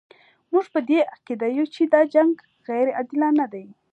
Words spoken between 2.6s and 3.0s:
غیر